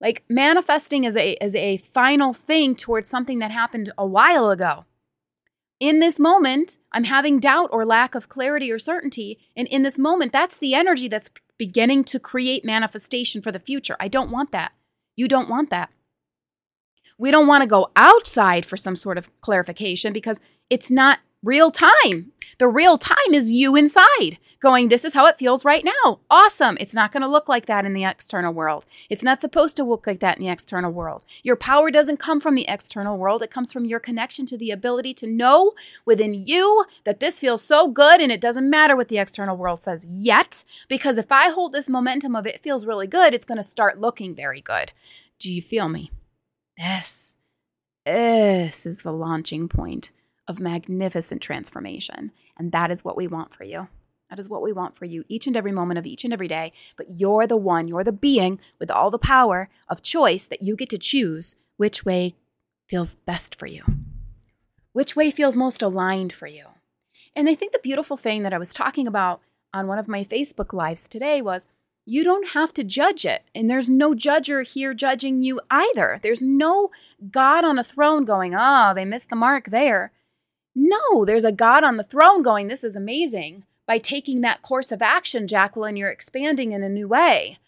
Like 0.00 0.24
manifesting 0.28 1.04
is 1.04 1.16
a, 1.16 1.32
is 1.42 1.54
a 1.54 1.78
final 1.78 2.34
thing 2.34 2.76
towards 2.76 3.08
something 3.08 3.38
that 3.38 3.50
happened 3.50 3.92
a 3.96 4.06
while 4.06 4.50
ago 4.50 4.84
in 5.80 6.00
this 6.00 6.18
moment, 6.18 6.78
I'm 6.92 7.04
having 7.04 7.38
doubt 7.38 7.70
or 7.72 7.84
lack 7.84 8.14
of 8.14 8.28
clarity 8.28 8.70
or 8.72 8.78
certainty. 8.78 9.38
And 9.56 9.68
in 9.68 9.82
this 9.82 9.98
moment, 9.98 10.32
that's 10.32 10.56
the 10.56 10.74
energy 10.74 11.08
that's 11.08 11.30
beginning 11.58 12.04
to 12.04 12.20
create 12.20 12.64
manifestation 12.64 13.42
for 13.42 13.52
the 13.52 13.58
future. 13.58 13.96
I 14.00 14.08
don't 14.08 14.30
want 14.30 14.52
that. 14.52 14.72
You 15.16 15.28
don't 15.28 15.48
want 15.48 15.70
that. 15.70 15.90
We 17.18 17.30
don't 17.30 17.46
want 17.46 17.62
to 17.62 17.68
go 17.68 17.90
outside 17.96 18.66
for 18.66 18.76
some 18.76 18.96
sort 18.96 19.16
of 19.16 19.30
clarification 19.40 20.12
because 20.12 20.40
it's 20.68 20.90
not 20.90 21.20
real 21.42 21.70
time. 21.70 22.32
The 22.58 22.68
real 22.68 22.96
time 22.98 23.32
is 23.32 23.52
you 23.52 23.76
inside 23.76 24.38
going, 24.60 24.88
This 24.88 25.04
is 25.04 25.14
how 25.14 25.26
it 25.26 25.38
feels 25.38 25.64
right 25.64 25.84
now. 25.84 26.20
Awesome. 26.30 26.76
It's 26.80 26.94
not 26.94 27.12
going 27.12 27.22
to 27.22 27.28
look 27.28 27.48
like 27.48 27.66
that 27.66 27.84
in 27.84 27.92
the 27.92 28.04
external 28.04 28.52
world. 28.52 28.86
It's 29.10 29.22
not 29.22 29.40
supposed 29.40 29.76
to 29.76 29.84
look 29.84 30.06
like 30.06 30.20
that 30.20 30.38
in 30.38 30.42
the 30.42 30.50
external 30.50 30.90
world. 30.90 31.24
Your 31.42 31.56
power 31.56 31.90
doesn't 31.90 32.16
come 32.16 32.40
from 32.40 32.54
the 32.54 32.68
external 32.68 33.16
world, 33.16 33.42
it 33.42 33.50
comes 33.50 33.72
from 33.72 33.84
your 33.84 34.00
connection 34.00 34.46
to 34.46 34.56
the 34.56 34.70
ability 34.70 35.14
to 35.14 35.26
know 35.26 35.72
within 36.04 36.34
you 36.34 36.84
that 37.04 37.20
this 37.20 37.40
feels 37.40 37.62
so 37.62 37.88
good 37.88 38.20
and 38.20 38.32
it 38.32 38.40
doesn't 38.40 38.68
matter 38.68 38.96
what 38.96 39.08
the 39.08 39.18
external 39.18 39.56
world 39.56 39.82
says 39.82 40.06
yet. 40.10 40.64
Because 40.88 41.18
if 41.18 41.30
I 41.30 41.50
hold 41.50 41.72
this 41.72 41.88
momentum 41.88 42.34
of 42.34 42.46
it 42.46 42.62
feels 42.62 42.86
really 42.86 43.06
good, 43.06 43.34
it's 43.34 43.44
going 43.44 43.58
to 43.58 43.64
start 43.64 44.00
looking 44.00 44.34
very 44.34 44.60
good. 44.60 44.92
Do 45.38 45.52
you 45.52 45.62
feel 45.62 45.88
me? 45.88 46.10
This, 46.78 47.36
this 48.04 48.86
is 48.86 48.98
the 48.98 49.12
launching 49.12 49.68
point 49.68 50.10
of 50.48 50.60
magnificent 50.60 51.42
transformation. 51.42 52.32
And 52.56 52.72
that 52.72 52.90
is 52.90 53.04
what 53.04 53.16
we 53.16 53.26
want 53.26 53.54
for 53.54 53.64
you. 53.64 53.88
That 54.30 54.38
is 54.38 54.48
what 54.48 54.62
we 54.62 54.72
want 54.72 54.96
for 54.96 55.04
you 55.04 55.24
each 55.28 55.46
and 55.46 55.56
every 55.56 55.72
moment 55.72 55.98
of 55.98 56.06
each 56.06 56.24
and 56.24 56.32
every 56.32 56.48
day. 56.48 56.72
But 56.96 57.18
you're 57.18 57.46
the 57.46 57.56
one, 57.56 57.88
you're 57.88 58.04
the 58.04 58.12
being 58.12 58.58
with 58.78 58.90
all 58.90 59.10
the 59.10 59.18
power 59.18 59.68
of 59.88 60.02
choice 60.02 60.46
that 60.48 60.62
you 60.62 60.76
get 60.76 60.88
to 60.90 60.98
choose 60.98 61.56
which 61.76 62.04
way 62.04 62.34
feels 62.88 63.16
best 63.16 63.54
for 63.54 63.66
you, 63.66 63.82
which 64.92 65.14
way 65.14 65.30
feels 65.30 65.56
most 65.56 65.82
aligned 65.82 66.32
for 66.32 66.46
you. 66.46 66.66
And 67.34 67.48
I 67.48 67.54
think 67.54 67.72
the 67.72 67.78
beautiful 67.78 68.16
thing 68.16 68.42
that 68.42 68.54
I 68.54 68.58
was 68.58 68.72
talking 68.72 69.06
about 69.06 69.40
on 69.72 69.86
one 69.86 69.98
of 69.98 70.08
my 70.08 70.24
Facebook 70.24 70.72
lives 70.72 71.06
today 71.06 71.42
was 71.42 71.66
you 72.06 72.22
don't 72.22 72.50
have 72.50 72.72
to 72.74 72.84
judge 72.84 73.26
it. 73.26 73.42
And 73.54 73.68
there's 73.68 73.88
no 73.88 74.14
judger 74.14 74.66
here 74.66 74.94
judging 74.94 75.42
you 75.42 75.60
either. 75.70 76.18
There's 76.22 76.40
no 76.40 76.90
God 77.30 77.64
on 77.64 77.78
a 77.78 77.84
throne 77.84 78.24
going, 78.24 78.54
oh, 78.56 78.92
they 78.94 79.04
missed 79.04 79.28
the 79.28 79.36
mark 79.36 79.70
there. 79.70 80.12
No, 80.78 81.24
there's 81.24 81.42
a 81.42 81.50
God 81.50 81.84
on 81.84 81.96
the 81.96 82.04
throne 82.04 82.42
going, 82.42 82.68
This 82.68 82.84
is 82.84 82.94
amazing. 82.94 83.64
By 83.86 83.96
taking 83.96 84.42
that 84.42 84.60
course 84.60 84.92
of 84.92 85.00
action, 85.00 85.48
Jacqueline, 85.48 85.96
you're 85.96 86.10
expanding 86.10 86.72
in 86.72 86.82
a 86.82 86.88
new 86.88 87.08
way. 87.08 87.58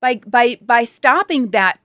By, 0.00 0.20
by, 0.26 0.58
by 0.60 0.82
stopping 0.82 1.50
that 1.50 1.78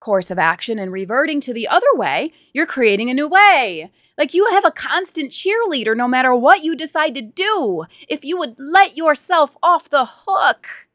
course 0.00 0.30
of 0.30 0.38
action 0.38 0.78
and 0.78 0.90
reverting 0.90 1.40
to 1.42 1.52
the 1.52 1.68
other 1.68 1.92
way, 1.92 2.32
you're 2.54 2.64
creating 2.64 3.10
a 3.10 3.14
new 3.14 3.28
way. 3.28 3.90
Like 4.16 4.32
you 4.32 4.46
have 4.50 4.64
a 4.64 4.70
constant 4.70 5.32
cheerleader 5.32 5.94
no 5.94 6.08
matter 6.08 6.34
what 6.34 6.64
you 6.64 6.74
decide 6.74 7.14
to 7.16 7.20
do. 7.20 7.84
If 8.08 8.24
you 8.24 8.38
would 8.38 8.54
let 8.58 8.96
yourself 8.96 9.56
off 9.62 9.90
the 9.90 10.08
hook, 10.26 10.88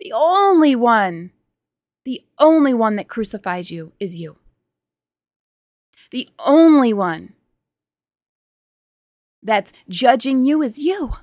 the 0.00 0.12
only 0.14 0.74
one, 0.74 1.32
the 2.06 2.22
only 2.38 2.72
one 2.72 2.96
that 2.96 3.08
crucifies 3.08 3.70
you 3.70 3.92
is 4.00 4.16
you. 4.16 4.36
The 6.10 6.30
only 6.38 6.94
one 6.94 7.34
that's 9.42 9.72
judging 9.88 10.42
you 10.42 10.62
is 10.62 10.78
you. 10.78 11.14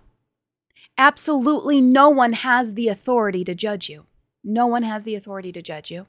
Absolutely 0.97 1.81
no 1.81 2.09
one 2.09 2.33
has 2.33 2.73
the 2.73 2.87
authority 2.87 3.43
to 3.43 3.55
judge 3.55 3.89
you. 3.89 4.05
No 4.43 4.65
one 4.67 4.83
has 4.83 5.03
the 5.03 5.15
authority 5.15 5.51
to 5.51 5.61
judge 5.61 5.91
you. 5.91 6.07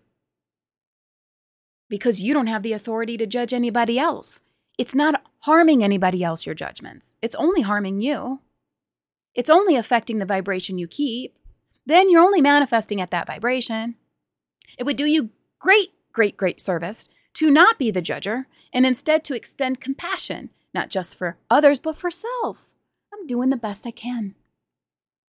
Because 1.88 2.20
you 2.20 2.34
don't 2.34 2.46
have 2.46 2.62
the 2.62 2.72
authority 2.72 3.16
to 3.16 3.26
judge 3.26 3.52
anybody 3.52 3.98
else. 3.98 4.42
It's 4.78 4.94
not 4.94 5.22
harming 5.40 5.82
anybody 5.82 6.22
else, 6.22 6.46
your 6.46 6.54
judgments. 6.54 7.16
It's 7.22 7.34
only 7.36 7.62
harming 7.62 8.00
you. 8.00 8.40
It's 9.34 9.50
only 9.50 9.76
affecting 9.76 10.18
the 10.18 10.26
vibration 10.26 10.78
you 10.78 10.86
keep. 10.86 11.36
Then 11.84 12.10
you're 12.10 12.22
only 12.22 12.40
manifesting 12.40 13.00
at 13.00 13.10
that 13.10 13.26
vibration. 13.26 13.94
It 14.78 14.84
would 14.84 14.96
do 14.96 15.06
you 15.06 15.30
great, 15.58 15.90
great, 16.12 16.36
great 16.36 16.60
service 16.60 17.08
to 17.34 17.50
not 17.50 17.78
be 17.78 17.90
the 17.90 18.02
judger 18.02 18.46
and 18.72 18.84
instead 18.84 19.24
to 19.24 19.34
extend 19.34 19.80
compassion 19.80 20.50
not 20.76 20.90
just 20.90 21.16
for 21.16 21.38
others, 21.50 21.80
but 21.80 21.96
for 21.96 22.10
self. 22.10 22.68
I'm 23.12 23.26
doing 23.26 23.50
the 23.50 23.56
best 23.56 23.86
I 23.86 23.90
can. 23.90 24.34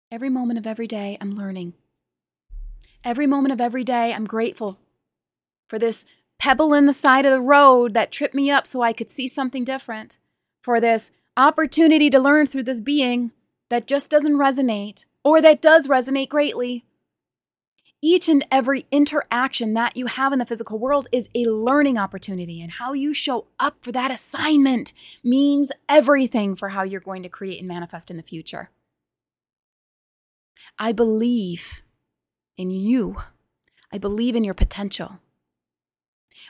Every 0.10 0.30
moment 0.30 0.58
of 0.58 0.66
every 0.66 0.88
day, 0.88 1.18
I'm 1.20 1.32
learning. 1.32 1.74
Every 3.04 3.28
moment 3.28 3.52
of 3.52 3.60
every 3.60 3.84
day, 3.84 4.14
I'm 4.14 4.26
grateful 4.26 4.80
for 5.68 5.78
this 5.78 6.06
pebble 6.40 6.74
in 6.74 6.86
the 6.86 6.94
side 6.94 7.26
of 7.26 7.32
the 7.32 7.42
road 7.42 7.94
that 7.94 8.12
tripped 8.12 8.34
me 8.34 8.50
up 8.50 8.66
so 8.66 8.82
I 8.82 8.94
could 8.94 9.10
see 9.10 9.28
something 9.28 9.66
different, 9.66 10.18
for 10.62 10.80
this 10.80 11.12
opportunity 11.36 12.10
to 12.10 12.20
learn 12.20 12.48
through 12.48 12.64
this 12.64 12.82
being 12.82 13.32
that 13.70 13.88
just 13.88 14.10
doesn't 14.10 14.38
resonate 14.38 15.06
or 15.24 15.42
that 15.42 15.62
does 15.62 15.88
resonate 15.88 16.30
greatly 16.30 16.86
each 18.04 18.28
and 18.28 18.46
every 18.52 18.86
interaction 18.92 19.74
that 19.76 19.96
you 19.96 20.08
have 20.08 20.34
in 20.34 20.40
the 20.40 20.46
physical 20.46 20.78
world 20.78 21.08
is 21.14 21.30
a 21.34 21.46
learning 21.46 21.98
opportunity, 21.98 22.62
and 22.62 22.74
how 22.74 22.92
you 22.92 23.14
show 23.14 23.48
up 23.62 23.78
for 23.82 23.94
that 23.94 24.12
assignment 24.12 24.92
means 25.24 25.72
everything 25.88 26.54
for 26.54 26.70
how 26.70 26.84
you're 26.84 27.00
going 27.00 27.24
to 27.24 27.30
create 27.30 27.60
and 27.60 27.68
manifest 27.68 28.12
in 28.12 28.18
the 28.18 28.24
future. 28.24 28.70
I 30.78 30.92
believe 30.92 31.82
in 32.58 32.72
you, 32.72 33.16
I 33.92 33.98
believe 33.98 34.36
in 34.36 34.44
your 34.44 34.54
potential. 34.54 35.20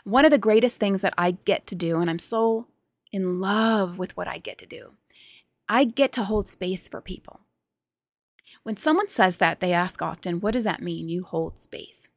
One 0.04 0.26
of 0.26 0.32
the 0.32 0.40
greatest 0.40 0.80
things 0.80 1.02
that 1.02 1.14
I 1.20 1.38
get 1.46 1.68
to 1.68 1.76
do, 1.76 2.00
and 2.00 2.10
I'm 2.10 2.20
so 2.20 2.66
in 3.12 3.40
love 3.40 4.00
with 4.00 4.18
what 4.18 4.28
I 4.28 4.40
get 4.40 4.58
to 4.58 4.66
do, 4.66 4.94
I 5.70 5.84
get 5.84 6.12
to 6.14 6.24
hold 6.24 6.48
space 6.48 6.88
for 6.88 7.00
people. 7.00 7.42
When 8.62 8.78
someone 8.78 9.10
says 9.10 9.38
that, 9.38 9.60
they 9.60 9.74
ask 9.74 10.02
often, 10.02 10.40
What 10.40 10.54
does 10.54 10.64
that 10.64 10.82
mean? 10.82 11.10
You 11.10 11.24
hold 11.24 11.60
space. 11.60 12.10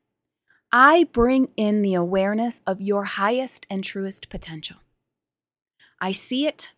I 0.72 1.04
bring 1.12 1.48
in 1.56 1.82
the 1.82 1.94
awareness 1.94 2.60
of 2.66 2.80
your 2.80 3.04
highest 3.04 3.66
and 3.70 3.82
truest 3.82 4.28
potential. 4.28 4.76
I 6.00 6.12
see 6.12 6.46
it 6.46 6.72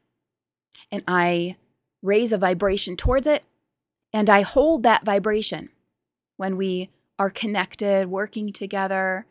and 0.92 1.02
I 1.08 1.56
raise 2.02 2.32
a 2.32 2.38
vibration 2.38 2.96
towards 2.96 3.26
it 3.26 3.44
and 4.12 4.30
I 4.30 4.42
hold 4.42 4.82
that 4.82 5.04
vibration 5.04 5.70
when 6.36 6.56
we 6.56 6.90
are 7.18 7.30
connected, 7.30 8.08
working 8.08 8.52
together 8.52 9.26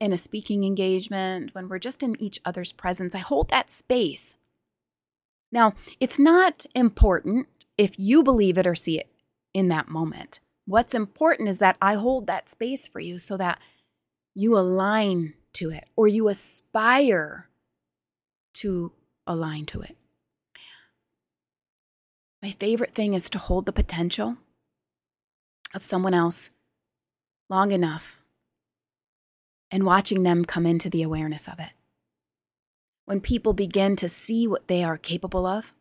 in 0.00 0.12
a 0.12 0.18
speaking 0.18 0.64
engagement, 0.64 1.54
when 1.54 1.68
we're 1.68 1.78
just 1.78 2.02
in 2.02 2.20
each 2.20 2.40
other's 2.44 2.72
presence. 2.72 3.14
I 3.14 3.18
hold 3.18 3.50
that 3.50 3.70
space. 3.70 4.38
Now, 5.50 5.74
it's 6.00 6.18
not 6.18 6.64
important 6.74 7.48
if 7.76 7.98
you 7.98 8.22
believe 8.22 8.56
it 8.56 8.66
or 8.66 8.74
see 8.74 8.98
it 8.98 9.08
in 9.54 9.68
that 9.68 9.88
moment. 9.88 10.40
What's 10.66 10.94
important 10.94 11.48
is 11.48 11.60
that 11.60 11.76
I 11.80 11.94
hold 11.94 12.26
that 12.26 12.50
space 12.50 12.88
for 12.88 13.00
you 13.00 13.18
so 13.18 13.36
that 13.36 13.58
you 14.34 14.58
align 14.58 15.34
to 15.54 15.70
it 15.70 15.84
or 15.96 16.08
you 16.08 16.28
aspire 16.28 17.48
to 18.54 18.92
align 19.26 19.66
to 19.66 19.80
it. 19.80 19.96
My 22.42 22.50
favorite 22.50 22.94
thing 22.94 23.14
is 23.14 23.30
to 23.30 23.38
hold 23.38 23.64
the 23.64 23.72
potential 23.72 24.36
of 25.74 25.84
someone 25.84 26.12
else 26.12 26.50
long 27.48 27.72
enough 27.72 28.22
and 29.70 29.84
watching 29.84 30.22
them 30.22 30.44
come 30.44 30.66
into 30.66 30.90
the 30.90 31.02
awareness 31.02 31.48
of 31.48 31.58
it. 31.58 31.70
When 33.06 33.20
people 33.20 33.52
begin 33.52 33.96
to 33.96 34.08
see 34.08 34.46
what 34.46 34.68
they 34.68 34.82
are 34.84 34.96
capable 34.96 35.46
of, 35.46 35.72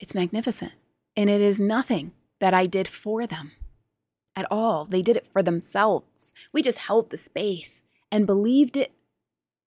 it's 0.00 0.14
magnificent. 0.14 0.72
And 1.16 1.30
it 1.30 1.40
is 1.40 1.60
nothing 1.60 2.12
that 2.40 2.54
I 2.54 2.66
did 2.66 2.88
for 2.88 3.26
them 3.26 3.52
at 4.36 4.46
all. 4.50 4.84
They 4.84 5.02
did 5.02 5.16
it 5.16 5.26
for 5.26 5.42
themselves. 5.42 6.34
We 6.52 6.62
just 6.62 6.80
held 6.80 7.10
the 7.10 7.16
space 7.16 7.84
and 8.10 8.26
believed 8.26 8.76
it 8.76 8.92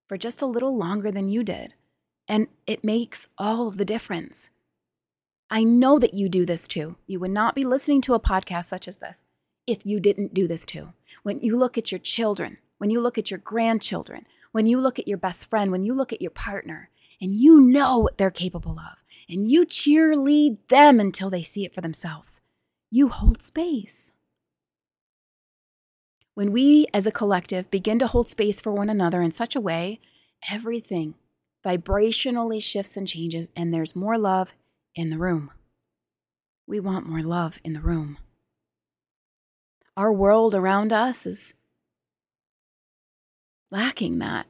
for 0.08 0.16
just 0.16 0.42
a 0.42 0.46
little 0.46 0.76
longer 0.76 1.10
than 1.10 1.28
you 1.28 1.42
did. 1.42 1.74
And 2.28 2.48
it 2.66 2.84
makes 2.84 3.28
all 3.38 3.70
the 3.70 3.84
difference. 3.84 4.50
I 5.48 5.62
know 5.62 5.98
that 6.00 6.14
you 6.14 6.28
do 6.28 6.44
this 6.44 6.66
too. 6.66 6.96
You 7.06 7.20
would 7.20 7.30
not 7.30 7.54
be 7.54 7.64
listening 7.64 8.00
to 8.02 8.14
a 8.14 8.20
podcast 8.20 8.64
such 8.64 8.88
as 8.88 8.98
this 8.98 9.24
if 9.66 9.86
you 9.86 10.00
didn't 10.00 10.34
do 10.34 10.48
this 10.48 10.66
too. 10.66 10.92
When 11.22 11.40
you 11.40 11.56
look 11.56 11.78
at 11.78 11.92
your 11.92 11.98
children, 12.00 12.58
when 12.78 12.90
you 12.90 13.00
look 13.00 13.18
at 13.18 13.30
your 13.30 13.38
grandchildren, 13.38 14.26
when 14.52 14.66
you 14.66 14.80
look 14.80 14.98
at 14.98 15.08
your 15.08 15.18
best 15.18 15.48
friend, 15.48 15.70
when 15.70 15.84
you 15.84 15.94
look 15.94 16.12
at 16.12 16.22
your 16.22 16.30
partner, 16.30 16.90
and 17.20 17.34
you 17.34 17.60
know 17.60 17.98
what 17.98 18.18
they're 18.18 18.30
capable 18.30 18.78
of, 18.78 18.98
and 19.28 19.50
you 19.50 19.66
cheerlead 19.66 20.58
them 20.68 21.00
until 21.00 21.30
they 21.30 21.42
see 21.42 21.64
it 21.64 21.74
for 21.74 21.80
themselves, 21.80 22.40
you 22.90 23.08
hold 23.08 23.42
space. 23.42 24.12
When 26.34 26.52
we 26.52 26.86
as 26.92 27.06
a 27.06 27.12
collective 27.12 27.70
begin 27.70 27.98
to 27.98 28.06
hold 28.06 28.28
space 28.28 28.60
for 28.60 28.72
one 28.72 28.90
another 28.90 29.22
in 29.22 29.32
such 29.32 29.56
a 29.56 29.60
way, 29.60 30.00
everything 30.50 31.14
vibrationally 31.64 32.62
shifts 32.62 32.96
and 32.96 33.08
changes, 33.08 33.50
and 33.56 33.72
there's 33.72 33.96
more 33.96 34.18
love 34.18 34.54
in 34.94 35.10
the 35.10 35.18
room. 35.18 35.50
We 36.66 36.78
want 36.78 37.08
more 37.08 37.22
love 37.22 37.58
in 37.64 37.72
the 37.72 37.80
room. 37.80 38.18
Our 39.96 40.12
world 40.12 40.54
around 40.54 40.92
us 40.92 41.26
is 41.26 41.54
lacking 43.70 44.18
that. 44.18 44.46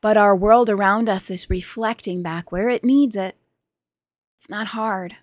But 0.00 0.16
our 0.16 0.36
world 0.36 0.68
around 0.68 1.08
us 1.08 1.30
is 1.30 1.50
reflecting 1.50 2.22
back 2.22 2.52
where 2.52 2.68
it 2.68 2.84
needs 2.84 3.16
it. 3.16 3.36
It's 4.40 4.48
not 4.48 4.68
hard. 4.68 5.16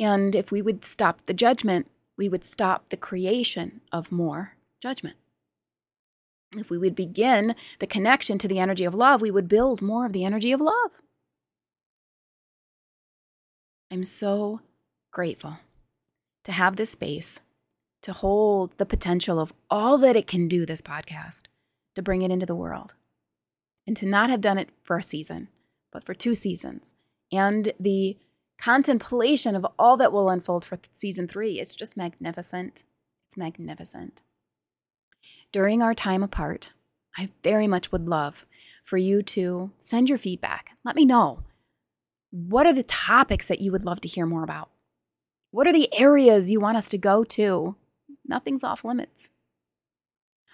And 0.00 0.34
if 0.34 0.50
we 0.50 0.62
would 0.62 0.86
stop 0.86 1.26
the 1.26 1.34
judgment, 1.34 1.86
we 2.16 2.26
would 2.26 2.44
stop 2.44 2.88
the 2.88 2.96
creation 2.96 3.82
of 3.92 4.10
more 4.10 4.56
judgment. 4.80 5.16
If 6.56 6.70
we 6.70 6.78
would 6.78 6.94
begin 6.94 7.54
the 7.78 7.86
connection 7.86 8.38
to 8.38 8.48
the 8.48 8.58
energy 8.58 8.86
of 8.86 8.94
love, 8.94 9.20
we 9.20 9.30
would 9.30 9.48
build 9.48 9.82
more 9.82 10.06
of 10.06 10.14
the 10.14 10.24
energy 10.24 10.50
of 10.50 10.62
love. 10.62 11.02
I'm 13.90 14.04
so 14.04 14.62
grateful 15.10 15.58
to 16.44 16.52
have 16.52 16.76
this 16.76 16.92
space 16.92 17.40
to 18.00 18.14
hold 18.14 18.78
the 18.78 18.86
potential 18.86 19.38
of 19.38 19.52
all 19.70 19.98
that 19.98 20.16
it 20.16 20.26
can 20.26 20.48
do, 20.48 20.64
this 20.64 20.80
podcast, 20.80 21.42
to 21.96 22.02
bring 22.02 22.22
it 22.22 22.30
into 22.30 22.46
the 22.46 22.56
world, 22.56 22.94
and 23.86 23.94
to 23.98 24.06
not 24.06 24.30
have 24.30 24.40
done 24.40 24.56
it 24.56 24.70
for 24.82 24.96
a 24.96 25.02
season, 25.02 25.48
but 25.92 26.02
for 26.02 26.14
two 26.14 26.34
seasons. 26.34 26.94
And 27.32 27.72
the 27.80 28.18
contemplation 28.58 29.56
of 29.56 29.66
all 29.78 29.96
that 29.96 30.12
will 30.12 30.28
unfold 30.28 30.64
for 30.64 30.78
season 30.92 31.26
three 31.26 31.58
is 31.58 31.74
just 31.74 31.96
magnificent. 31.96 32.84
It's 33.26 33.36
magnificent. 33.36 34.20
During 35.50 35.82
our 35.82 35.94
time 35.94 36.22
apart, 36.22 36.70
I 37.16 37.30
very 37.42 37.66
much 37.66 37.90
would 37.90 38.08
love 38.08 38.46
for 38.84 38.96
you 38.96 39.22
to 39.22 39.70
send 39.78 40.08
your 40.08 40.18
feedback. 40.18 40.76
Let 40.84 40.96
me 40.96 41.04
know 41.04 41.44
what 42.30 42.66
are 42.66 42.72
the 42.72 42.82
topics 42.82 43.48
that 43.48 43.60
you 43.60 43.70
would 43.72 43.84
love 43.84 44.00
to 44.02 44.08
hear 44.08 44.24
more 44.24 44.42
about? 44.42 44.70
What 45.50 45.66
are 45.66 45.72
the 45.72 45.92
areas 45.98 46.50
you 46.50 46.60
want 46.60 46.78
us 46.78 46.88
to 46.88 46.98
go 46.98 47.24
to? 47.24 47.76
Nothing's 48.24 48.64
off 48.64 48.84
limits. 48.84 49.30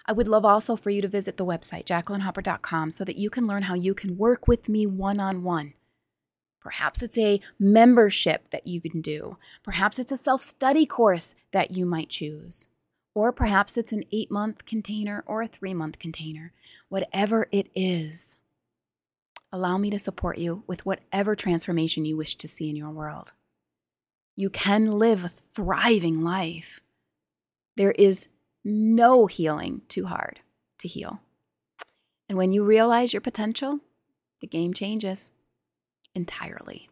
I 0.05 0.11
would 0.11 0.27
love 0.27 0.43
also 0.43 0.75
for 0.75 0.89
you 0.89 1.01
to 1.01 1.07
visit 1.07 1.37
the 1.37 1.45
website, 1.45 1.85
jacquelineHopper.com, 1.85 2.91
so 2.91 3.05
that 3.05 3.17
you 3.17 3.29
can 3.29 3.47
learn 3.47 3.63
how 3.63 3.75
you 3.75 3.93
can 3.93 4.17
work 4.17 4.47
with 4.47 4.67
me 4.67 4.85
one 4.85 5.19
on 5.21 5.43
one. 5.43 5.73
Perhaps 6.61 7.01
it's 7.01 7.17
a 7.17 7.39
membership 7.57 8.49
that 8.49 8.67
you 8.67 8.81
can 8.81 9.01
do. 9.01 9.37
Perhaps 9.63 9.99
it's 9.99 10.11
a 10.11 10.17
self 10.17 10.41
study 10.41 10.85
course 10.85 11.35
that 11.51 11.71
you 11.71 11.85
might 11.85 12.09
choose. 12.09 12.67
Or 13.15 13.31
perhaps 13.31 13.77
it's 13.77 13.91
an 13.91 14.03
eight 14.11 14.29
month 14.29 14.65
container 14.65 15.23
or 15.25 15.41
a 15.41 15.47
three 15.47 15.73
month 15.73 15.99
container. 15.99 16.53
Whatever 16.89 17.47
it 17.51 17.69
is, 17.75 18.37
allow 19.51 19.77
me 19.77 19.89
to 19.89 19.99
support 19.99 20.37
you 20.37 20.63
with 20.67 20.85
whatever 20.85 21.35
transformation 21.35 22.05
you 22.05 22.17
wish 22.17 22.35
to 22.35 22.47
see 22.47 22.69
in 22.69 22.75
your 22.75 22.91
world. 22.91 23.33
You 24.35 24.49
can 24.49 24.99
live 24.99 25.23
a 25.23 25.29
thriving 25.29 26.23
life. 26.23 26.81
There 27.75 27.91
is 27.91 28.29
no 28.63 29.25
healing 29.25 29.81
too 29.87 30.05
hard 30.05 30.41
to 30.79 30.87
heal. 30.87 31.21
And 32.27 32.37
when 32.37 32.51
you 32.51 32.63
realize 32.63 33.13
your 33.13 33.21
potential, 33.21 33.79
the 34.39 34.47
game 34.47 34.73
changes 34.73 35.31
entirely. 36.15 36.89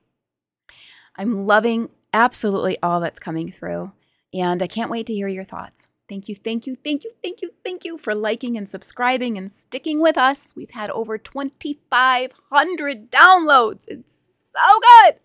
I'm 1.16 1.46
loving 1.46 1.90
absolutely 2.14 2.78
all 2.82 3.00
that's 3.00 3.20
coming 3.20 3.52
through, 3.52 3.92
and 4.34 4.62
I 4.62 4.68
can't 4.68 4.92
wait 4.92 5.08
to 5.08 5.14
hear 5.14 5.28
your 5.28 5.44
thoughts. 5.44 5.90
Thank 6.08 6.30
you, 6.30 6.36
thank 6.36 6.66
you, 6.68 6.78
thank 6.84 7.04
you, 7.04 7.12
thank 7.22 7.42
you, 7.42 7.52
thank 7.66 7.84
you 7.84 7.98
for 7.98 8.14
liking 8.14 8.58
and 8.58 8.70
subscribing 8.70 9.38
and 9.38 9.52
sticking 9.52 10.02
with 10.02 10.18
us. 10.18 10.54
We've 10.56 10.72
had 10.72 10.90
over 10.92 11.18
2,500 11.18 13.12
downloads. 13.12 13.88
It's 13.90 14.38
so 14.52 14.80
good. 14.80 15.16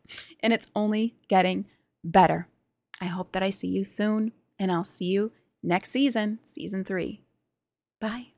And 0.40 0.52
it's 0.52 0.70
only 0.74 1.14
getting 1.28 1.66
better. 2.02 2.48
I 3.00 3.06
hope 3.06 3.32
that 3.32 3.42
I 3.42 3.50
see 3.50 3.68
you 3.68 3.84
soon, 3.84 4.32
and 4.58 4.72
I'll 4.72 4.84
see 4.84 5.06
you 5.06 5.32
next 5.62 5.90
season, 5.90 6.40
season 6.42 6.84
three. 6.84 7.22
Bye. 8.00 8.31